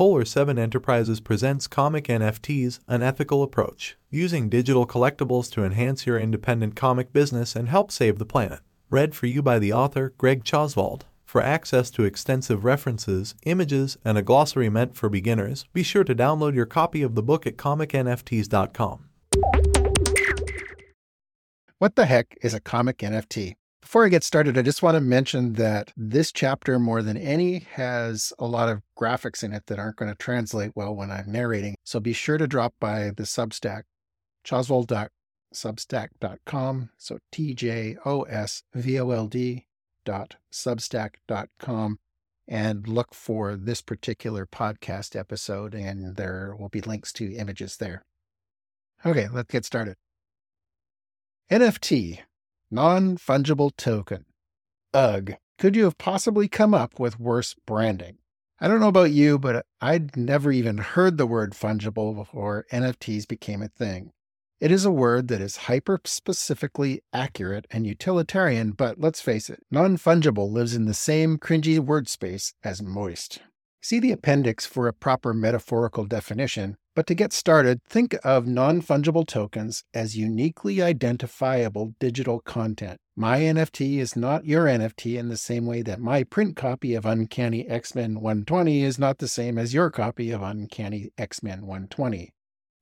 Polar 0.00 0.24
7 0.24 0.58
Enterprises 0.58 1.20
presents 1.20 1.66
Comic 1.66 2.04
NFTs 2.04 2.78
An 2.88 3.02
Ethical 3.02 3.42
Approach, 3.42 3.98
using 4.08 4.48
digital 4.48 4.86
collectibles 4.86 5.52
to 5.52 5.62
enhance 5.62 6.06
your 6.06 6.18
independent 6.18 6.74
comic 6.74 7.12
business 7.12 7.54
and 7.54 7.68
help 7.68 7.90
save 7.90 8.18
the 8.18 8.24
planet. 8.24 8.60
Read 8.88 9.14
for 9.14 9.26
you 9.26 9.42
by 9.42 9.58
the 9.58 9.74
author 9.74 10.14
Greg 10.16 10.42
Tjosvold. 10.42 11.02
For 11.26 11.42
access 11.42 11.90
to 11.90 12.04
extensive 12.04 12.64
references, 12.64 13.34
images, 13.44 13.98
and 14.02 14.16
a 14.16 14.22
glossary 14.22 14.70
meant 14.70 14.96
for 14.96 15.10
beginners, 15.10 15.66
be 15.74 15.82
sure 15.82 16.04
to 16.04 16.14
download 16.14 16.54
your 16.54 16.64
copy 16.64 17.02
of 17.02 17.14
the 17.14 17.22
book 17.22 17.46
at 17.46 17.58
comicnfts.com. 17.58 19.04
What 21.76 21.96
the 21.96 22.06
heck 22.06 22.38
is 22.40 22.54
a 22.54 22.60
comic 22.60 22.96
NFT? 23.00 23.56
Before 23.90 24.06
I 24.06 24.08
get 24.08 24.22
started, 24.22 24.56
I 24.56 24.62
just 24.62 24.84
want 24.84 24.94
to 24.94 25.00
mention 25.00 25.54
that 25.54 25.92
this 25.96 26.30
chapter, 26.30 26.78
more 26.78 27.02
than 27.02 27.16
any, 27.16 27.66
has 27.72 28.32
a 28.38 28.46
lot 28.46 28.68
of 28.68 28.82
graphics 28.96 29.42
in 29.42 29.52
it 29.52 29.66
that 29.66 29.80
aren't 29.80 29.96
going 29.96 30.12
to 30.12 30.16
translate 30.16 30.76
well 30.76 30.94
when 30.94 31.10
I'm 31.10 31.32
narrating. 31.32 31.74
So 31.82 31.98
be 31.98 32.12
sure 32.12 32.38
to 32.38 32.46
drop 32.46 32.72
by 32.78 33.10
the 33.10 33.24
Substack, 33.24 33.82
tjosvold.substack.com. 34.46 36.90
So 36.98 37.18
T 37.32 37.52
J 37.52 37.96
O 38.04 38.22
S 38.22 38.62
V 38.74 39.00
O 39.00 39.10
L 39.10 39.26
D 39.26 39.66
dot 40.04 40.36
and 42.46 42.86
look 42.86 43.12
for 43.12 43.56
this 43.56 43.82
particular 43.82 44.46
podcast 44.46 45.16
episode, 45.16 45.74
and 45.74 46.14
there 46.14 46.54
will 46.56 46.68
be 46.68 46.80
links 46.80 47.12
to 47.14 47.34
images 47.34 47.78
there. 47.78 48.04
Okay, 49.04 49.26
let's 49.32 49.50
get 49.50 49.64
started. 49.64 49.96
NFT 51.50 52.20
Non 52.70 53.16
fungible 53.16 53.76
token. 53.76 54.24
Ugh. 54.94 55.34
Could 55.58 55.76
you 55.76 55.84
have 55.84 55.98
possibly 55.98 56.48
come 56.48 56.72
up 56.72 56.98
with 56.98 57.20
worse 57.20 57.54
branding? 57.66 58.18
I 58.60 58.68
don't 58.68 58.80
know 58.80 58.88
about 58.88 59.12
you, 59.12 59.38
but 59.38 59.66
I'd 59.80 60.16
never 60.16 60.52
even 60.52 60.78
heard 60.78 61.18
the 61.18 61.26
word 61.26 61.52
fungible 61.52 62.14
before 62.14 62.66
NFTs 62.72 63.26
became 63.26 63.62
a 63.62 63.68
thing. 63.68 64.12
It 64.60 64.70
is 64.70 64.84
a 64.84 64.90
word 64.90 65.28
that 65.28 65.40
is 65.40 65.56
hyper 65.68 66.00
specifically 66.04 67.02
accurate 67.12 67.66
and 67.70 67.86
utilitarian, 67.86 68.72
but 68.72 69.00
let's 69.00 69.22
face 69.22 69.48
it, 69.48 69.64
non 69.70 69.96
fungible 69.96 70.50
lives 70.50 70.74
in 70.74 70.84
the 70.84 70.94
same 70.94 71.38
cringy 71.38 71.78
word 71.78 72.08
space 72.08 72.52
as 72.62 72.82
moist. 72.82 73.40
See 73.82 73.98
the 73.98 74.12
appendix 74.12 74.66
for 74.66 74.88
a 74.88 74.92
proper 74.92 75.32
metaphorical 75.32 76.04
definition, 76.04 76.76
but 76.94 77.06
to 77.06 77.14
get 77.14 77.32
started, 77.32 77.80
think 77.88 78.14
of 78.22 78.46
non 78.46 78.82
fungible 78.82 79.26
tokens 79.26 79.84
as 79.94 80.18
uniquely 80.18 80.82
identifiable 80.82 81.94
digital 81.98 82.40
content. 82.40 82.98
My 83.16 83.40
NFT 83.40 83.96
is 83.96 84.14
not 84.14 84.44
your 84.44 84.66
NFT 84.66 85.18
in 85.18 85.30
the 85.30 85.38
same 85.38 85.64
way 85.64 85.80
that 85.80 85.98
my 85.98 86.24
print 86.24 86.56
copy 86.56 86.92
of 86.92 87.06
Uncanny 87.06 87.66
X 87.66 87.94
Men 87.94 88.20
120 88.20 88.82
is 88.82 88.98
not 88.98 89.16
the 89.16 89.28
same 89.28 89.56
as 89.56 89.72
your 89.72 89.90
copy 89.90 90.30
of 90.30 90.42
Uncanny 90.42 91.10
X 91.16 91.42
Men 91.42 91.60
120. 91.62 92.34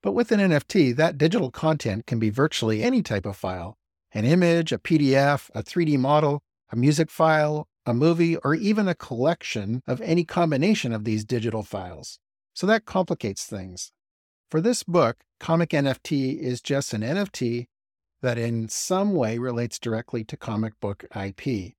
But 0.02 0.12
with 0.12 0.32
an 0.32 0.40
NFT, 0.40 0.96
that 0.96 1.16
digital 1.16 1.52
content 1.52 2.06
can 2.06 2.18
be 2.18 2.30
virtually 2.30 2.82
any 2.82 3.02
type 3.02 3.24
of 3.24 3.36
file 3.36 3.76
an 4.12 4.24
image, 4.24 4.72
a 4.72 4.78
PDF, 4.78 5.48
a 5.54 5.62
3D 5.62 5.96
model, 5.96 6.42
a 6.72 6.76
music 6.76 7.08
file, 7.08 7.68
a 7.88 7.94
movie, 7.94 8.36
or 8.36 8.54
even 8.54 8.86
a 8.86 8.94
collection 8.94 9.82
of 9.86 10.00
any 10.02 10.22
combination 10.22 10.92
of 10.92 11.04
these 11.04 11.24
digital 11.24 11.62
files. 11.62 12.18
So 12.52 12.66
that 12.66 12.84
complicates 12.84 13.46
things. 13.46 13.92
For 14.50 14.60
this 14.60 14.82
book, 14.82 15.16
Comic 15.40 15.70
NFT 15.70 16.38
is 16.38 16.60
just 16.60 16.92
an 16.92 17.00
NFT 17.00 17.66
that 18.20 18.36
in 18.36 18.68
some 18.68 19.14
way 19.14 19.38
relates 19.38 19.78
directly 19.78 20.22
to 20.24 20.36
comic 20.36 20.78
book 20.80 21.04
IP, 21.16 21.74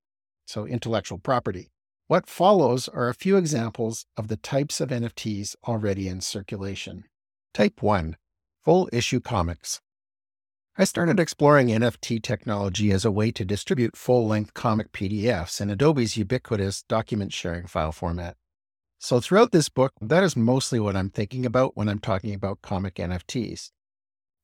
so 0.45 0.65
intellectual 0.65 1.19
property. 1.19 1.69
What 2.07 2.27
follows 2.27 2.87
are 2.87 3.07
a 3.07 3.13
few 3.13 3.37
examples 3.37 4.07
of 4.17 4.29
the 4.29 4.37
types 4.37 4.81
of 4.81 4.89
NFTs 4.89 5.55
already 5.67 6.07
in 6.07 6.21
circulation. 6.21 7.03
Type 7.53 7.83
1 7.83 8.17
Full 8.65 8.89
Issue 8.91 9.19
Comics. 9.19 9.79
I 10.81 10.85
started 10.85 11.19
exploring 11.19 11.67
NFT 11.67 12.23
technology 12.23 12.91
as 12.91 13.03
a 13.03 13.11
way 13.11 13.31
to 13.31 13.43
distribute 13.43 13.97
full 13.97 14.25
length 14.25 14.53
comic 14.53 14.93
PDFs 14.93 15.59
in 15.59 15.69
Adobe's 15.69 16.15
ubiquitous 16.15 16.83
document 16.83 17.33
sharing 17.33 17.67
file 17.67 17.91
format. 17.91 18.37
So, 18.97 19.19
throughout 19.19 19.51
this 19.51 19.67
book, 19.67 19.91
that 19.99 20.23
is 20.23 20.37
mostly 20.37 20.79
what 20.79 20.95
I'm 20.95 21.09
thinking 21.09 21.45
about 21.45 21.75
when 21.75 21.89
I'm 21.89 21.99
talking 21.99 22.33
about 22.33 22.61
comic 22.61 22.95
NFTs. 22.95 23.71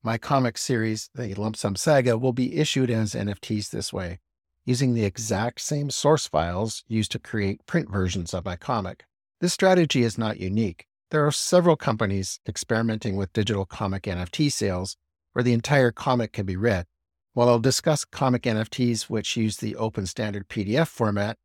My 0.02 0.18
comic 0.18 0.58
series, 0.58 1.08
The 1.14 1.32
Lump 1.32 1.56
Sum 1.56 1.74
Saga, 1.74 2.18
will 2.18 2.34
be 2.34 2.56
issued 2.56 2.90
as 2.90 3.14
NFTs 3.14 3.70
this 3.70 3.90
way, 3.90 4.18
using 4.66 4.92
the 4.92 5.06
exact 5.06 5.62
same 5.62 5.88
source 5.88 6.26
files 6.26 6.84
used 6.86 7.12
to 7.12 7.18
create 7.18 7.64
print 7.64 7.90
versions 7.90 8.34
of 8.34 8.44
my 8.44 8.56
comic. 8.56 9.06
This 9.40 9.54
strategy 9.54 10.02
is 10.02 10.18
not 10.18 10.38
unique. 10.38 10.86
There 11.10 11.26
are 11.26 11.32
several 11.32 11.76
companies 11.76 12.40
experimenting 12.46 13.16
with 13.16 13.32
digital 13.32 13.64
comic 13.64 14.02
NFT 14.02 14.52
sales 14.52 14.98
where 15.36 15.42
the 15.42 15.52
entire 15.52 15.92
comic 15.92 16.32
can 16.32 16.46
be 16.46 16.56
read. 16.56 16.86
While 17.34 17.50
I'll 17.50 17.58
discuss 17.58 18.06
comic 18.06 18.44
NFTs 18.44 19.02
which 19.10 19.36
use 19.36 19.58
the 19.58 19.76
open 19.76 20.06
standard 20.06 20.48
PDF 20.48 20.88
format, 20.88 21.36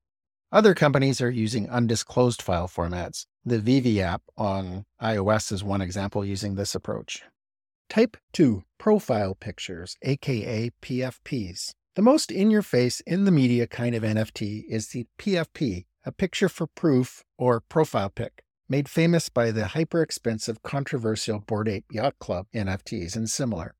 other 0.49 0.73
companies 0.73 1.19
are 1.19 1.29
using 1.29 1.69
undisclosed 1.69 2.41
file 2.41 2.69
formats. 2.69 3.25
The 3.43 3.59
VeVe 3.59 3.99
app 3.99 4.21
on 4.37 4.85
iOS 5.01 5.51
is 5.51 5.61
one 5.61 5.81
example 5.81 6.23
using 6.23 6.55
this 6.55 6.73
approach. 6.73 7.23
Type 7.89 8.15
2 8.31 8.63
Profile 8.77 9.35
Pictures, 9.35 9.97
aka 10.03 10.71
PFPs. 10.81 11.71
The 11.97 12.01
most 12.01 12.31
in 12.31 12.49
your 12.49 12.61
face, 12.61 13.01
in 13.01 13.25
the 13.25 13.29
media 13.29 13.67
kind 13.67 13.93
of 13.93 14.03
NFT 14.03 14.63
is 14.69 14.87
the 14.87 15.05
PFP, 15.19 15.83
a 16.05 16.13
picture 16.13 16.47
for 16.47 16.65
proof 16.65 17.25
or 17.37 17.59
profile 17.59 18.09
pic, 18.09 18.45
made 18.69 18.87
famous 18.87 19.27
by 19.27 19.51
the 19.51 19.67
hyper 19.67 20.01
expensive, 20.01 20.63
controversial 20.63 21.39
Bored 21.39 21.67
Ape 21.67 21.87
Yacht 21.91 22.17
Club 22.19 22.47
NFTs 22.55 23.17
and 23.17 23.29
similar. 23.29 23.75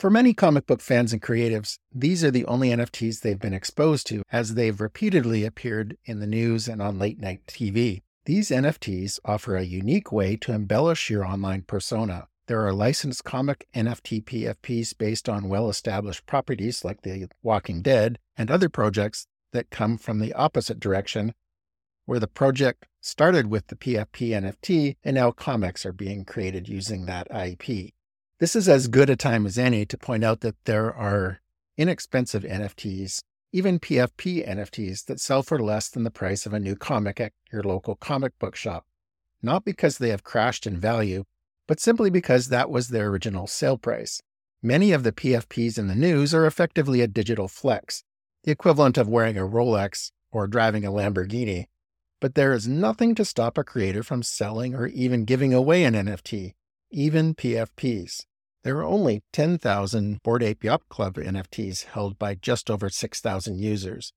For 0.00 0.10
many 0.10 0.34
comic 0.34 0.66
book 0.66 0.80
fans 0.80 1.12
and 1.12 1.22
creatives, 1.22 1.78
these 1.94 2.24
are 2.24 2.30
the 2.30 2.44
only 2.46 2.70
NFTs 2.70 3.20
they've 3.20 3.38
been 3.38 3.54
exposed 3.54 4.06
to, 4.08 4.22
as 4.30 4.54
they've 4.54 4.80
repeatedly 4.80 5.44
appeared 5.44 5.96
in 6.04 6.18
the 6.18 6.26
news 6.26 6.66
and 6.66 6.82
on 6.82 6.98
late 6.98 7.20
night 7.20 7.46
TV. 7.46 8.02
These 8.26 8.50
NFTs 8.50 9.20
offer 9.24 9.56
a 9.56 9.62
unique 9.62 10.10
way 10.10 10.36
to 10.36 10.52
embellish 10.52 11.10
your 11.10 11.24
online 11.24 11.62
persona. 11.62 12.26
There 12.48 12.66
are 12.66 12.72
licensed 12.72 13.24
comic 13.24 13.66
NFT 13.74 14.24
PFPs 14.24 14.98
based 14.98 15.28
on 15.28 15.48
well 15.48 15.70
established 15.70 16.26
properties 16.26 16.84
like 16.84 17.02
The 17.02 17.28
Walking 17.42 17.80
Dead 17.80 18.18
and 18.36 18.50
other 18.50 18.68
projects 18.68 19.26
that 19.52 19.70
come 19.70 19.96
from 19.96 20.18
the 20.18 20.32
opposite 20.32 20.80
direction, 20.80 21.34
where 22.04 22.18
the 22.18 22.26
project 22.26 22.86
started 23.00 23.46
with 23.46 23.68
the 23.68 23.76
PFP 23.76 24.30
NFT 24.30 24.96
and 25.04 25.14
now 25.14 25.30
comics 25.30 25.86
are 25.86 25.92
being 25.92 26.24
created 26.24 26.68
using 26.68 27.06
that 27.06 27.28
IP. 27.30 27.94
This 28.40 28.56
is 28.56 28.68
as 28.68 28.88
good 28.88 29.10
a 29.10 29.16
time 29.16 29.46
as 29.46 29.56
any 29.56 29.86
to 29.86 29.96
point 29.96 30.24
out 30.24 30.40
that 30.40 30.56
there 30.64 30.92
are 30.92 31.40
inexpensive 31.76 32.42
NFTs, 32.42 33.20
even 33.52 33.78
PFP 33.78 34.48
NFTs, 34.48 35.04
that 35.04 35.20
sell 35.20 35.44
for 35.44 35.60
less 35.60 35.88
than 35.88 36.02
the 36.02 36.10
price 36.10 36.44
of 36.44 36.52
a 36.52 36.58
new 36.58 36.74
comic 36.74 37.20
at 37.20 37.32
your 37.52 37.62
local 37.62 37.94
comic 37.94 38.36
book 38.40 38.56
shop. 38.56 38.86
Not 39.40 39.64
because 39.64 39.98
they 39.98 40.08
have 40.08 40.24
crashed 40.24 40.66
in 40.66 40.76
value, 40.76 41.22
but 41.68 41.78
simply 41.78 42.10
because 42.10 42.48
that 42.48 42.70
was 42.70 42.88
their 42.88 43.08
original 43.08 43.46
sale 43.46 43.78
price. 43.78 44.20
Many 44.60 44.90
of 44.90 45.04
the 45.04 45.12
PFPs 45.12 45.78
in 45.78 45.86
the 45.86 45.94
news 45.94 46.34
are 46.34 46.44
effectively 46.44 47.02
a 47.02 47.06
digital 47.06 47.46
flex, 47.46 48.02
the 48.42 48.50
equivalent 48.50 48.98
of 48.98 49.08
wearing 49.08 49.38
a 49.38 49.42
Rolex 49.42 50.10
or 50.32 50.48
driving 50.48 50.84
a 50.84 50.90
Lamborghini. 50.90 51.66
But 52.20 52.34
there 52.34 52.52
is 52.52 52.66
nothing 52.66 53.14
to 53.14 53.24
stop 53.24 53.56
a 53.56 53.62
creator 53.62 54.02
from 54.02 54.24
selling 54.24 54.74
or 54.74 54.88
even 54.88 55.24
giving 55.24 55.54
away 55.54 55.84
an 55.84 55.94
NFT, 55.94 56.54
even 56.94 57.34
PFPs. 57.34 58.24
There 58.62 58.78
are 58.78 58.84
only 58.84 59.22
10,000 59.32 60.22
Bored 60.22 60.42
Ape 60.42 60.64
Yacht 60.64 60.88
Club 60.88 61.16
NFTs 61.16 61.84
held 61.84 62.18
by 62.18 62.34
just 62.36 62.70
over 62.70 62.88
6,000 62.88 63.58
users. 63.58 64.12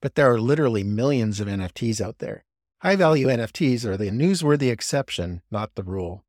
But 0.00 0.14
there 0.14 0.32
are 0.32 0.40
literally 0.40 0.84
millions 0.84 1.40
of 1.40 1.48
NFTs 1.48 2.00
out 2.00 2.18
there. 2.18 2.44
High 2.82 2.96
value 2.96 3.26
NFTs 3.26 3.84
are 3.84 3.96
the 3.96 4.10
newsworthy 4.10 4.70
exception, 4.70 5.42
not 5.50 5.74
the 5.74 5.82
rule. 5.82 6.24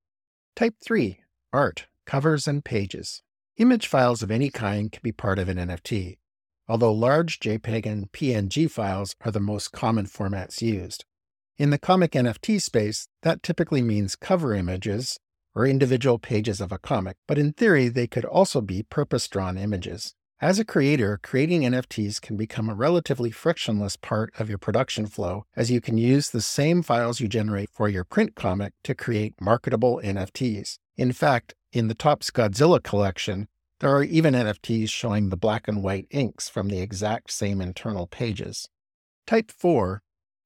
Type 0.56 0.76
3 0.84 1.22
Art, 1.54 1.88
Covers, 2.06 2.48
and 2.48 2.66
Pages. 2.66 3.22
Image 3.58 3.88
files 3.88 4.24
of 4.24 4.32
any 4.32 4.50
kind 4.50 4.92
can 4.92 5.02
be 5.04 5.12
part 5.12 5.38
of 5.38 5.48
an 5.48 5.58
NFT, 5.58 6.18
although 6.68 6.92
large 6.92 7.40
JPEG 7.40 7.86
and 7.86 8.12
PNG 8.12 8.70
files 8.70 9.16
are 9.22 9.32
the 9.32 9.40
most 9.40 9.72
common 9.72 10.08
formats 10.08 10.62
used. 10.62 11.06
In 11.58 11.70
the 11.70 11.78
comic 11.78 12.14
NFT 12.14 12.62
space, 12.62 13.08
that 13.22 13.44
typically 13.44 13.82
means 13.82 14.16
cover 14.16 14.54
images, 14.54 15.20
or 15.56 15.66
individual 15.66 16.20
pages 16.20 16.62
of 16.62 16.72
a 16.72 16.80
comic, 16.80 17.18
but 17.28 17.38
in 17.38 17.54
theory, 17.54 17.88
they 17.88 18.08
could 18.08 18.26
also 18.26 18.62
be 18.62 18.84
purpose 18.84 19.28
drawn 19.28 19.58
images. 19.58 20.16
As 20.42 20.58
a 20.58 20.66
creator, 20.66 21.20
creating 21.22 21.62
NFTs 21.62 22.20
can 22.20 22.36
become 22.36 22.68
a 22.68 22.74
relatively 22.74 23.30
frictionless 23.30 23.96
part 23.96 24.34
of 24.40 24.50
your 24.50 24.58
production 24.58 25.06
flow, 25.06 25.46
as 25.56 25.70
you 25.70 25.80
can 25.80 26.00
use 26.00 26.32
the 26.32 26.42
same 26.42 26.82
files 26.82 27.20
you 27.20 27.28
generate 27.28 27.70
for 27.70 27.88
your 27.88 28.04
print 28.04 28.34
comic 28.34 28.74
to 28.84 28.96
create 28.96 29.40
marketable 29.40 30.02
NFTs. 30.04 30.80
In 30.98 31.12
fact, 31.12 31.54
in 31.72 31.90
the 31.90 31.94
Topps 31.94 32.32
Godzilla 32.32 32.82
collection, 32.82 33.48
there 33.82 33.96
are 33.96 34.04
even 34.04 34.34
NFTs 34.34 34.90
showing 34.90 35.30
the 35.30 35.38
black 35.38 35.68
and 35.68 35.84
white 35.84 36.08
inks 36.10 36.50
from 36.50 36.70
the 36.70 36.82
exact 36.82 37.32
same 37.32 37.62
internal 37.62 38.08
pages. 38.08 38.68
Type 39.28 39.52
4 39.52 40.02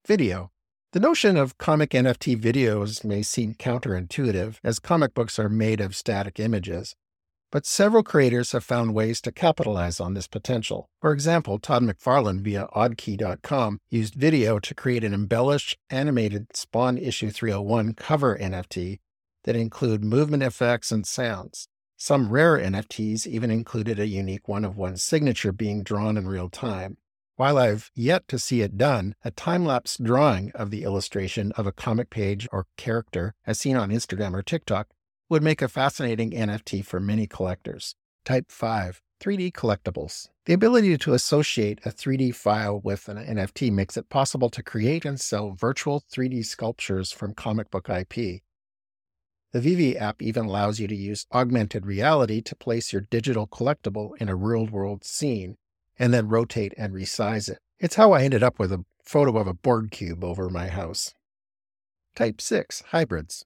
Video 0.06 0.50
The 0.96 1.00
notion 1.00 1.36
of 1.36 1.58
comic 1.58 1.90
NFT 1.90 2.40
videos 2.40 3.04
may 3.04 3.20
seem 3.20 3.52
counterintuitive, 3.52 4.56
as 4.64 4.78
comic 4.78 5.12
books 5.12 5.38
are 5.38 5.50
made 5.50 5.78
of 5.78 5.94
static 5.94 6.40
images. 6.40 6.96
But 7.52 7.66
several 7.66 8.02
creators 8.02 8.52
have 8.52 8.64
found 8.64 8.94
ways 8.94 9.20
to 9.20 9.30
capitalize 9.30 10.00
on 10.00 10.14
this 10.14 10.26
potential. 10.26 10.88
For 11.02 11.12
example, 11.12 11.58
Todd 11.58 11.82
McFarlane 11.82 12.40
via 12.40 12.68
Oddkey.com 12.74 13.78
used 13.90 14.14
video 14.14 14.58
to 14.58 14.74
create 14.74 15.04
an 15.04 15.12
embellished, 15.12 15.76
animated 15.90 16.46
Spawn 16.56 16.96
Issue 16.96 17.28
301 17.28 17.92
cover 17.92 18.38
NFT 18.38 19.00
that 19.44 19.54
include 19.54 20.02
movement 20.02 20.44
effects 20.44 20.90
and 20.90 21.06
sounds. 21.06 21.68
Some 21.98 22.30
rare 22.30 22.56
NFTs 22.56 23.26
even 23.26 23.50
included 23.50 23.98
a 23.98 24.06
unique 24.06 24.48
one 24.48 24.64
of 24.64 24.78
one's 24.78 25.02
signature 25.02 25.52
being 25.52 25.82
drawn 25.82 26.16
in 26.16 26.26
real 26.26 26.48
time. 26.48 26.96
While 27.36 27.58
I've 27.58 27.90
yet 27.94 28.28
to 28.28 28.38
see 28.38 28.62
it 28.62 28.78
done, 28.78 29.14
a 29.22 29.30
time 29.30 29.66
lapse 29.66 29.98
drawing 29.98 30.52
of 30.52 30.70
the 30.70 30.84
illustration 30.84 31.52
of 31.52 31.66
a 31.66 31.72
comic 31.72 32.08
page 32.08 32.48
or 32.50 32.66
character, 32.78 33.34
as 33.46 33.60
seen 33.60 33.76
on 33.76 33.90
Instagram 33.90 34.32
or 34.32 34.42
TikTok, 34.42 34.88
would 35.28 35.42
make 35.42 35.60
a 35.60 35.68
fascinating 35.68 36.30
NFT 36.30 36.82
for 36.82 36.98
many 36.98 37.26
collectors. 37.26 37.94
Type 38.24 38.50
5 38.50 39.02
3D 39.20 39.52
collectibles. 39.52 40.28
The 40.46 40.54
ability 40.54 40.96
to 40.96 41.12
associate 41.12 41.78
a 41.84 41.90
3D 41.90 42.34
file 42.34 42.80
with 42.80 43.06
an 43.06 43.18
NFT 43.18 43.70
makes 43.70 43.98
it 43.98 44.08
possible 44.08 44.48
to 44.48 44.62
create 44.62 45.04
and 45.04 45.20
sell 45.20 45.52
virtual 45.52 46.02
3D 46.10 46.42
sculptures 46.46 47.12
from 47.12 47.34
comic 47.34 47.70
book 47.70 47.90
IP. 47.90 48.40
The 49.52 49.60
VeVe 49.60 49.96
app 49.96 50.22
even 50.22 50.46
allows 50.46 50.80
you 50.80 50.88
to 50.88 50.96
use 50.96 51.26
augmented 51.34 51.84
reality 51.84 52.40
to 52.40 52.56
place 52.56 52.94
your 52.94 53.02
digital 53.02 53.46
collectible 53.46 54.16
in 54.18 54.30
a 54.30 54.36
real 54.36 54.66
world 54.66 55.04
scene 55.04 55.58
and 55.98 56.12
then 56.12 56.28
rotate 56.28 56.74
and 56.76 56.92
resize 56.94 57.48
it. 57.48 57.58
It's 57.78 57.96
how 57.96 58.12
I 58.12 58.22
ended 58.22 58.42
up 58.42 58.58
with 58.58 58.72
a 58.72 58.84
photo 59.04 59.38
of 59.38 59.46
a 59.46 59.54
Borg 59.54 59.90
cube 59.90 60.24
over 60.24 60.48
my 60.48 60.68
house. 60.68 61.14
Type 62.14 62.40
6 62.40 62.82
Hybrids. 62.90 63.44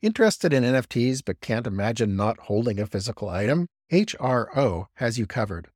Interested 0.00 0.52
in 0.52 0.62
NFTs 0.62 1.22
but 1.24 1.40
can't 1.40 1.66
imagine 1.66 2.14
not 2.14 2.38
holding 2.40 2.78
a 2.78 2.86
physical 2.86 3.28
item? 3.28 3.66
HRO 3.90 4.86
has 4.94 5.18
you 5.18 5.26
covered. 5.26 5.68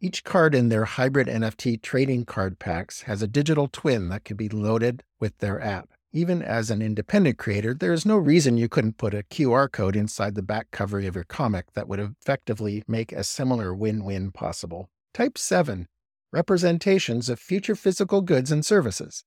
Each 0.00 0.22
card 0.22 0.54
in 0.54 0.68
their 0.68 0.84
hybrid 0.84 1.26
NFT 1.26 1.82
trading 1.82 2.24
card 2.24 2.58
packs 2.58 3.02
has 3.02 3.22
a 3.22 3.26
digital 3.26 3.66
twin 3.66 4.10
that 4.10 4.24
can 4.24 4.36
be 4.36 4.48
loaded 4.48 5.02
with 5.18 5.38
their 5.38 5.60
app. 5.60 5.88
Even 6.12 6.42
as 6.42 6.70
an 6.70 6.80
independent 6.80 7.36
creator, 7.36 7.74
there 7.74 7.92
is 7.92 8.06
no 8.06 8.16
reason 8.16 8.56
you 8.56 8.68
couldn't 8.68 8.96
put 8.96 9.12
a 9.12 9.24
QR 9.24 9.70
code 9.70 9.96
inside 9.96 10.34
the 10.34 10.42
back 10.42 10.70
cover 10.70 11.00
of 11.00 11.14
your 11.14 11.24
comic 11.24 11.72
that 11.72 11.88
would 11.88 12.00
effectively 12.00 12.82
make 12.86 13.12
a 13.12 13.24
similar 13.24 13.74
win 13.74 14.04
win 14.04 14.30
possible. 14.30 14.88
Type 15.18 15.36
7 15.36 15.88
Representations 16.32 17.28
of 17.28 17.40
future 17.40 17.74
physical 17.74 18.20
goods 18.20 18.52
and 18.52 18.64
services. 18.64 19.24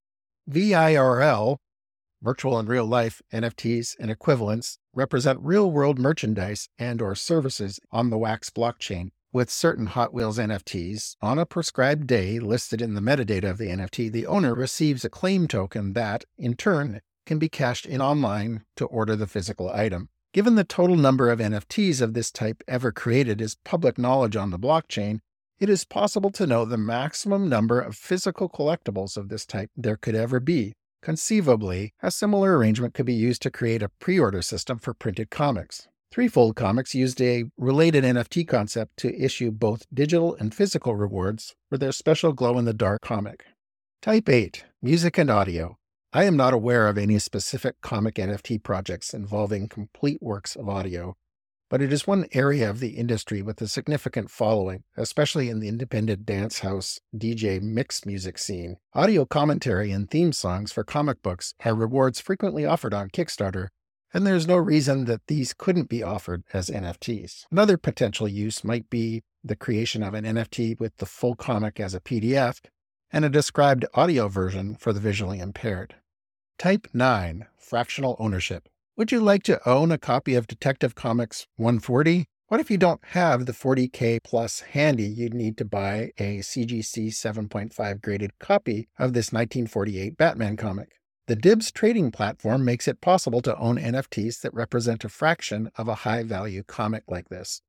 VIRL, 0.47 1.57
virtual 2.21 2.57
and 2.57 2.69
real 2.69 2.85
life 2.85 3.21
NFTs 3.33 3.97
and 3.99 4.09
equivalents, 4.09 4.77
represent 4.93 5.41
real 5.41 5.69
world 5.69 5.99
merchandise 5.99 6.69
and 6.79 7.01
or 7.01 7.13
services 7.13 7.77
on 7.91 8.09
the 8.09 8.17
Wax 8.17 8.49
blockchain. 8.49 9.09
With 9.33 9.49
certain 9.49 9.87
Hot 9.87 10.13
Wheels 10.13 10.37
NFTs, 10.37 11.17
on 11.21 11.37
a 11.37 11.45
prescribed 11.45 12.07
day 12.07 12.39
listed 12.39 12.81
in 12.81 12.93
the 12.93 13.01
metadata 13.01 13.49
of 13.49 13.57
the 13.57 13.67
NFT, 13.67 14.09
the 14.09 14.27
owner 14.27 14.55
receives 14.55 15.03
a 15.03 15.09
claim 15.09 15.45
token 15.45 15.91
that, 15.91 16.23
in 16.37 16.55
turn, 16.55 17.01
can 17.25 17.37
be 17.37 17.49
cashed 17.49 17.85
in 17.85 18.01
online 18.01 18.63
to 18.77 18.85
order 18.85 19.17
the 19.17 19.27
physical 19.27 19.69
item. 19.69 20.07
Given 20.33 20.55
the 20.55 20.63
total 20.63 20.95
number 20.95 21.29
of 21.29 21.39
NFTs 21.39 22.01
of 22.01 22.13
this 22.13 22.31
type 22.31 22.63
ever 22.65 22.93
created 22.93 23.41
is 23.41 23.57
public 23.65 23.97
knowledge 23.97 24.37
on 24.37 24.51
the 24.51 24.57
blockchain, 24.57 25.19
it 25.61 25.69
is 25.69 25.85
possible 25.85 26.31
to 26.31 26.47
know 26.47 26.65
the 26.65 26.75
maximum 26.75 27.47
number 27.47 27.79
of 27.79 27.95
physical 27.95 28.49
collectibles 28.49 29.15
of 29.15 29.29
this 29.29 29.45
type 29.45 29.69
there 29.77 29.95
could 29.95 30.15
ever 30.15 30.39
be. 30.39 30.73
Conceivably, 31.03 31.93
a 32.01 32.09
similar 32.09 32.57
arrangement 32.57 32.95
could 32.95 33.05
be 33.05 33.13
used 33.13 33.43
to 33.43 33.51
create 33.51 33.83
a 33.83 33.89
pre 33.89 34.19
order 34.19 34.41
system 34.41 34.79
for 34.79 34.95
printed 34.95 35.29
comics. 35.29 35.87
Threefold 36.11 36.55
Comics 36.55 36.95
used 36.95 37.21
a 37.21 37.45
related 37.57 38.03
NFT 38.03 38.47
concept 38.47 38.97
to 38.97 39.15
issue 39.15 39.51
both 39.51 39.85
digital 39.93 40.35
and 40.35 40.53
physical 40.53 40.95
rewards 40.95 41.53
for 41.69 41.77
their 41.77 41.91
special 41.91 42.33
glow 42.33 42.57
in 42.57 42.65
the 42.65 42.73
dark 42.73 43.01
comic. 43.01 43.45
Type 44.01 44.27
8 44.27 44.65
Music 44.81 45.19
and 45.19 45.29
Audio. 45.29 45.77
I 46.11 46.23
am 46.23 46.35
not 46.35 46.55
aware 46.55 46.87
of 46.87 46.97
any 46.97 47.19
specific 47.19 47.75
comic 47.81 48.15
NFT 48.15 48.63
projects 48.63 49.13
involving 49.13 49.67
complete 49.67 50.21
works 50.21 50.55
of 50.55 50.67
audio, 50.67 51.15
but 51.71 51.81
it 51.81 51.93
is 51.93 52.05
one 52.05 52.27
area 52.33 52.69
of 52.69 52.81
the 52.81 52.89
industry 52.89 53.41
with 53.41 53.61
a 53.61 53.67
significant 53.67 54.29
following, 54.29 54.83
especially 54.97 55.49
in 55.49 55.61
the 55.61 55.69
independent 55.69 56.25
dance 56.25 56.59
house 56.59 56.99
DJ 57.15 57.61
mix 57.61 58.05
music 58.05 58.37
scene. 58.37 58.75
Audio 58.93 59.23
commentary 59.23 59.89
and 59.89 60.11
theme 60.11 60.33
songs 60.33 60.73
for 60.73 60.83
comic 60.83 61.21
books 61.23 61.53
are 61.63 61.73
rewards 61.73 62.19
frequently 62.19 62.65
offered 62.65 62.93
on 62.93 63.09
Kickstarter, 63.09 63.69
and 64.13 64.27
there's 64.27 64.45
no 64.45 64.57
reason 64.57 65.05
that 65.05 65.27
these 65.27 65.53
couldn't 65.53 65.87
be 65.87 66.03
offered 66.03 66.43
as 66.51 66.69
NFTs. 66.69 67.45
Another 67.49 67.77
potential 67.77 68.27
use 68.27 68.65
might 68.65 68.89
be 68.89 69.23
the 69.41 69.55
creation 69.55 70.03
of 70.03 70.13
an 70.13 70.25
NFT 70.25 70.77
with 70.77 70.97
the 70.97 71.05
full 71.05 71.35
comic 71.35 71.79
as 71.79 71.93
a 71.93 72.01
PDF 72.01 72.59
and 73.13 73.23
a 73.23 73.29
described 73.29 73.85
audio 73.93 74.27
version 74.27 74.75
for 74.75 74.91
the 74.91 74.99
visually 74.99 75.39
impaired. 75.39 75.95
Type 76.59 76.89
9 76.93 77.47
Fractional 77.57 78.17
Ownership. 78.19 78.67
Would 79.01 79.11
you 79.11 79.19
like 79.19 79.41
to 79.45 79.67
own 79.67 79.91
a 79.91 79.97
copy 79.97 80.35
of 80.35 80.45
Detective 80.45 80.93
Comics 80.93 81.47
140? 81.55 82.25
What 82.49 82.59
if 82.59 82.69
you 82.69 82.77
don't 82.77 83.03
have 83.03 83.47
the 83.47 83.51
40K 83.51 84.19
plus 84.23 84.59
handy? 84.59 85.07
You'd 85.07 85.33
need 85.33 85.57
to 85.57 85.65
buy 85.65 86.11
a 86.19 86.41
CGC 86.41 87.07
7.5 87.07 87.99
graded 87.99 88.37
copy 88.37 88.89
of 88.99 89.13
this 89.13 89.33
1948 89.33 90.17
Batman 90.17 90.55
comic. 90.55 90.89
The 91.25 91.35
Dibbs 91.35 91.71
trading 91.71 92.11
platform 92.11 92.63
makes 92.63 92.87
it 92.87 93.01
possible 93.01 93.41
to 93.41 93.57
own 93.57 93.79
NFTs 93.79 94.39
that 94.41 94.53
represent 94.53 95.03
a 95.03 95.09
fraction 95.09 95.71
of 95.79 95.87
a 95.87 96.05
high 96.05 96.21
value 96.21 96.61
comic 96.61 97.05
like 97.07 97.29
this. 97.29 97.63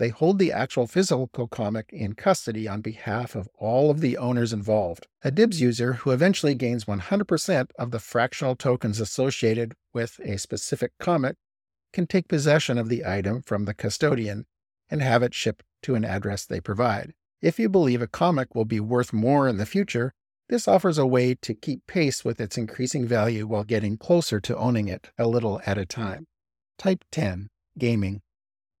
They 0.00 0.08
hold 0.08 0.38
the 0.38 0.50
actual 0.50 0.86
physical 0.86 1.46
comic 1.46 1.90
in 1.92 2.14
custody 2.14 2.66
on 2.66 2.80
behalf 2.80 3.34
of 3.34 3.50
all 3.58 3.90
of 3.90 4.00
the 4.00 4.16
owners 4.16 4.50
involved. 4.50 5.06
A 5.22 5.30
Dibbs 5.30 5.60
user 5.60 5.92
who 5.92 6.10
eventually 6.10 6.54
gains 6.54 6.86
100% 6.86 7.70
of 7.78 7.90
the 7.90 7.98
fractional 7.98 8.56
tokens 8.56 8.98
associated 8.98 9.74
with 9.92 10.18
a 10.24 10.38
specific 10.38 10.92
comic 10.98 11.36
can 11.92 12.06
take 12.06 12.28
possession 12.28 12.78
of 12.78 12.88
the 12.88 13.04
item 13.04 13.42
from 13.42 13.66
the 13.66 13.74
custodian 13.74 14.46
and 14.88 15.02
have 15.02 15.22
it 15.22 15.34
shipped 15.34 15.64
to 15.82 15.96
an 15.96 16.06
address 16.06 16.46
they 16.46 16.62
provide. 16.62 17.12
If 17.42 17.58
you 17.58 17.68
believe 17.68 18.00
a 18.00 18.06
comic 18.06 18.54
will 18.54 18.64
be 18.64 18.80
worth 18.80 19.12
more 19.12 19.48
in 19.48 19.58
the 19.58 19.66
future, 19.66 20.14
this 20.48 20.66
offers 20.66 20.96
a 20.96 21.06
way 21.06 21.34
to 21.42 21.52
keep 21.52 21.86
pace 21.86 22.24
with 22.24 22.40
its 22.40 22.56
increasing 22.56 23.06
value 23.06 23.46
while 23.46 23.64
getting 23.64 23.98
closer 23.98 24.40
to 24.40 24.56
owning 24.56 24.88
it 24.88 25.10
a 25.18 25.28
little 25.28 25.60
at 25.66 25.76
a 25.76 25.84
time. 25.84 26.26
Type 26.78 27.04
10 27.12 27.50
Gaming 27.76 28.22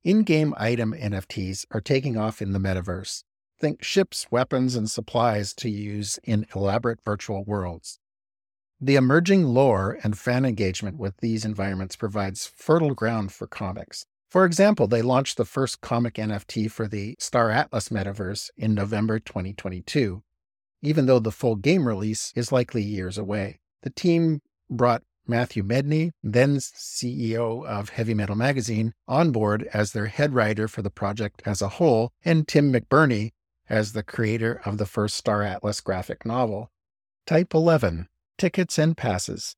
in 0.02 0.22
game 0.22 0.54
item 0.56 0.92
NFTs 0.92 1.66
are 1.70 1.80
taking 1.80 2.16
off 2.16 2.40
in 2.40 2.52
the 2.52 2.58
metaverse. 2.58 3.24
Think 3.58 3.82
ships, 3.82 4.26
weapons, 4.30 4.74
and 4.74 4.90
supplies 4.90 5.52
to 5.54 5.68
use 5.68 6.18
in 6.24 6.46
elaborate 6.54 7.02
virtual 7.04 7.44
worlds. 7.44 7.98
The 8.80 8.96
emerging 8.96 9.44
lore 9.44 9.98
and 10.02 10.16
fan 10.16 10.46
engagement 10.46 10.96
with 10.96 11.18
these 11.18 11.44
environments 11.44 11.96
provides 11.96 12.46
fertile 12.46 12.94
ground 12.94 13.30
for 13.30 13.46
comics. 13.46 14.06
For 14.30 14.46
example, 14.46 14.86
they 14.86 15.02
launched 15.02 15.36
the 15.36 15.44
first 15.44 15.82
comic 15.82 16.14
NFT 16.14 16.70
for 16.70 16.88
the 16.88 17.16
Star 17.18 17.50
Atlas 17.50 17.90
metaverse 17.90 18.48
in 18.56 18.72
November 18.72 19.18
2022, 19.18 20.22
even 20.82 21.04
though 21.04 21.18
the 21.18 21.30
full 21.30 21.56
game 21.56 21.86
release 21.86 22.32
is 22.34 22.52
likely 22.52 22.82
years 22.82 23.18
away. 23.18 23.60
The 23.82 23.90
team 23.90 24.40
brought 24.70 25.02
Matthew 25.30 25.62
Medney, 25.62 26.10
then 26.22 26.56
CEO 26.56 27.64
of 27.64 27.88
Heavy 27.88 28.12
Metal 28.12 28.36
Magazine, 28.36 28.92
on 29.08 29.30
board 29.30 29.66
as 29.72 29.92
their 29.92 30.06
head 30.06 30.34
writer 30.34 30.68
for 30.68 30.82
the 30.82 30.90
project 30.90 31.42
as 31.46 31.62
a 31.62 31.68
whole, 31.68 32.10
and 32.24 32.46
Tim 32.46 32.70
McBurney 32.72 33.30
as 33.68 33.92
the 33.92 34.02
creator 34.02 34.60
of 34.66 34.76
the 34.76 34.84
first 34.84 35.16
Star 35.16 35.42
Atlas 35.42 35.80
graphic 35.80 36.26
novel. 36.26 36.70
Type 37.26 37.54
11 37.54 38.08
Tickets 38.36 38.78
and 38.78 38.96
Passes. 38.96 39.54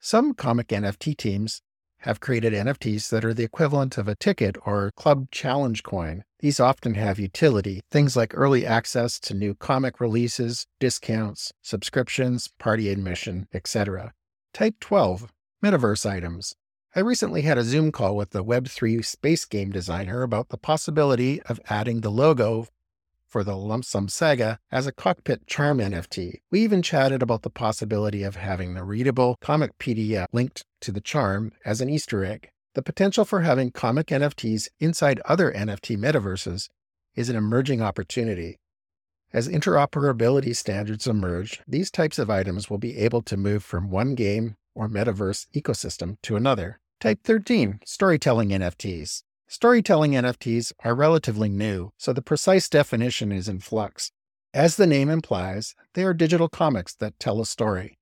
Some 0.00 0.34
comic 0.34 0.68
NFT 0.68 1.16
teams 1.16 1.60
have 2.04 2.20
created 2.20 2.52
NFTs 2.52 3.08
that 3.08 3.24
are 3.24 3.32
the 3.32 3.44
equivalent 3.44 3.96
of 3.96 4.08
a 4.08 4.14
ticket 4.14 4.56
or 4.66 4.92
club 4.94 5.30
challenge 5.30 5.82
coin. 5.82 6.22
These 6.40 6.60
often 6.60 6.94
have 6.94 7.18
utility, 7.18 7.80
things 7.90 8.14
like 8.14 8.36
early 8.36 8.66
access 8.66 9.18
to 9.20 9.32
new 9.32 9.54
comic 9.54 10.00
releases, 10.00 10.66
discounts, 10.78 11.50
subscriptions, 11.62 12.50
party 12.58 12.90
admission, 12.90 13.48
etc. 13.54 14.12
Type 14.52 14.74
12 14.80 15.32
Metaverse 15.64 16.04
items. 16.04 16.54
I 16.94 17.00
recently 17.00 17.40
had 17.40 17.56
a 17.56 17.64
Zoom 17.64 17.90
call 17.90 18.14
with 18.14 18.30
the 18.30 18.44
Web3 18.44 19.02
space 19.02 19.46
game 19.46 19.72
designer 19.72 20.22
about 20.22 20.50
the 20.50 20.58
possibility 20.58 21.40
of 21.42 21.58
adding 21.70 22.02
the 22.02 22.10
logo 22.10 22.66
for 23.34 23.42
the 23.42 23.56
Lump 23.56 23.84
Sum 23.84 24.08
Saga 24.08 24.60
as 24.70 24.86
a 24.86 24.92
cockpit 24.92 25.44
charm 25.48 25.78
NFT. 25.78 26.34
We 26.52 26.60
even 26.60 26.82
chatted 26.82 27.20
about 27.20 27.42
the 27.42 27.50
possibility 27.50 28.22
of 28.22 28.36
having 28.36 28.74
the 28.74 28.84
readable 28.84 29.38
comic 29.40 29.76
PDF 29.76 30.26
linked 30.32 30.64
to 30.82 30.92
the 30.92 31.00
charm 31.00 31.50
as 31.64 31.80
an 31.80 31.88
Easter 31.88 32.24
egg. 32.24 32.50
The 32.74 32.82
potential 32.82 33.24
for 33.24 33.40
having 33.40 33.72
comic 33.72 34.06
NFTs 34.06 34.68
inside 34.78 35.18
other 35.24 35.50
NFT 35.50 35.98
metaverses 35.98 36.68
is 37.16 37.28
an 37.28 37.34
emerging 37.34 37.82
opportunity. 37.82 38.60
As 39.32 39.48
interoperability 39.48 40.54
standards 40.54 41.08
emerge, 41.08 41.60
these 41.66 41.90
types 41.90 42.20
of 42.20 42.30
items 42.30 42.70
will 42.70 42.78
be 42.78 42.96
able 42.98 43.22
to 43.22 43.36
move 43.36 43.64
from 43.64 43.90
one 43.90 44.14
game 44.14 44.54
or 44.76 44.88
metaverse 44.88 45.48
ecosystem 45.52 46.18
to 46.22 46.36
another. 46.36 46.78
Type 47.00 47.18
13 47.24 47.80
Storytelling 47.84 48.50
NFTs. 48.50 49.24
Storytelling 49.54 50.14
NFTs 50.14 50.72
are 50.80 50.96
relatively 50.96 51.48
new, 51.48 51.92
so 51.96 52.12
the 52.12 52.20
precise 52.20 52.68
definition 52.68 53.30
is 53.30 53.48
in 53.48 53.60
flux. 53.60 54.10
As 54.52 54.74
the 54.74 54.84
name 54.84 55.08
implies, 55.08 55.76
they 55.94 56.02
are 56.02 56.12
digital 56.12 56.48
comics 56.48 56.92
that 56.96 57.20
tell 57.20 57.40
a 57.40 57.46
story. 57.46 57.96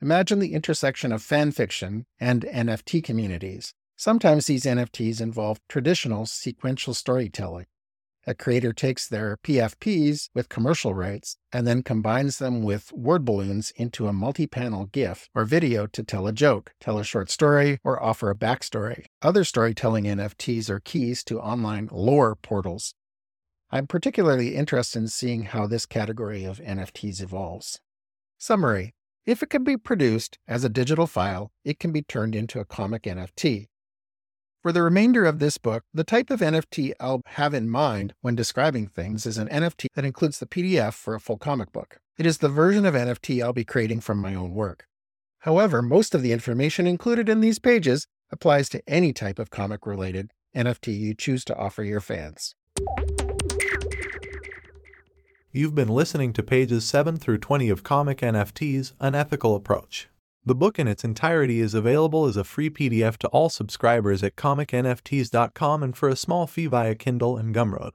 Imagine 0.00 0.38
the 0.38 0.54
intersection 0.54 1.10
of 1.10 1.20
fan 1.20 1.50
fiction 1.50 2.06
and 2.20 2.42
NFT 2.42 3.02
communities. 3.02 3.74
Sometimes 3.96 4.46
these 4.46 4.62
NFTs 4.62 5.20
involve 5.20 5.58
traditional 5.68 6.24
sequential 6.24 6.94
storytelling. 6.94 7.66
A 8.24 8.34
creator 8.34 8.72
takes 8.72 9.08
their 9.08 9.36
PFPs 9.38 10.28
with 10.32 10.48
commercial 10.48 10.94
rights 10.94 11.38
and 11.52 11.66
then 11.66 11.82
combines 11.82 12.38
them 12.38 12.62
with 12.62 12.92
word 12.92 13.24
balloons 13.24 13.72
into 13.74 14.06
a 14.06 14.12
multi 14.12 14.46
panel 14.46 14.86
GIF 14.86 15.28
or 15.34 15.44
video 15.44 15.88
to 15.88 16.04
tell 16.04 16.28
a 16.28 16.32
joke, 16.32 16.72
tell 16.80 17.00
a 17.00 17.04
short 17.04 17.30
story, 17.30 17.80
or 17.82 18.00
offer 18.00 18.30
a 18.30 18.36
backstory. 18.36 19.06
Other 19.22 19.42
storytelling 19.42 20.04
NFTs 20.04 20.70
are 20.70 20.78
keys 20.78 21.24
to 21.24 21.40
online 21.40 21.88
lore 21.90 22.36
portals. 22.36 22.94
I'm 23.72 23.88
particularly 23.88 24.54
interested 24.54 25.00
in 25.00 25.08
seeing 25.08 25.42
how 25.44 25.66
this 25.66 25.84
category 25.84 26.44
of 26.44 26.58
NFTs 26.58 27.20
evolves. 27.20 27.80
Summary 28.38 28.94
If 29.26 29.42
it 29.42 29.50
can 29.50 29.64
be 29.64 29.76
produced 29.76 30.38
as 30.46 30.62
a 30.62 30.68
digital 30.68 31.08
file, 31.08 31.50
it 31.64 31.80
can 31.80 31.90
be 31.90 32.02
turned 32.02 32.36
into 32.36 32.60
a 32.60 32.64
comic 32.64 33.02
NFT. 33.02 33.66
For 34.62 34.70
the 34.70 34.84
remainder 34.84 35.24
of 35.24 35.40
this 35.40 35.58
book, 35.58 35.82
the 35.92 36.04
type 36.04 36.30
of 36.30 36.38
NFT 36.38 36.92
I'll 37.00 37.22
have 37.26 37.52
in 37.52 37.68
mind 37.68 38.14
when 38.20 38.36
describing 38.36 38.86
things 38.86 39.26
is 39.26 39.36
an 39.36 39.48
NFT 39.48 39.88
that 39.94 40.04
includes 40.04 40.38
the 40.38 40.46
PDF 40.46 40.94
for 40.94 41.16
a 41.16 41.20
full 41.20 41.36
comic 41.36 41.72
book. 41.72 41.98
It 42.16 42.26
is 42.26 42.38
the 42.38 42.48
version 42.48 42.86
of 42.86 42.94
NFT 42.94 43.42
I'll 43.42 43.52
be 43.52 43.64
creating 43.64 44.02
from 44.02 44.18
my 44.18 44.36
own 44.36 44.54
work. 44.54 44.86
However, 45.40 45.82
most 45.82 46.14
of 46.14 46.22
the 46.22 46.30
information 46.30 46.86
included 46.86 47.28
in 47.28 47.40
these 47.40 47.58
pages 47.58 48.06
applies 48.30 48.68
to 48.68 48.82
any 48.86 49.12
type 49.12 49.40
of 49.40 49.50
comic 49.50 49.84
related 49.84 50.30
NFT 50.54 50.96
you 50.96 51.14
choose 51.14 51.44
to 51.46 51.56
offer 51.56 51.82
your 51.82 52.00
fans. 52.00 52.54
You've 55.50 55.74
been 55.74 55.88
listening 55.88 56.32
to 56.34 56.42
pages 56.44 56.84
7 56.84 57.16
through 57.16 57.38
20 57.38 57.68
of 57.68 57.82
Comic 57.82 58.18
NFTs 58.18 58.92
An 59.00 59.16
Ethical 59.16 59.56
Approach. 59.56 60.08
The 60.44 60.56
book 60.56 60.80
in 60.80 60.88
its 60.88 61.04
entirety 61.04 61.60
is 61.60 61.72
available 61.72 62.26
as 62.26 62.36
a 62.36 62.42
free 62.42 62.68
PDF 62.68 63.16
to 63.18 63.28
all 63.28 63.48
subscribers 63.48 64.24
at 64.24 64.34
comicnfts.com 64.34 65.82
and 65.84 65.96
for 65.96 66.08
a 66.08 66.16
small 66.16 66.48
fee 66.48 66.66
via 66.66 66.96
Kindle 66.96 67.36
and 67.36 67.54
Gumroad. 67.54 67.92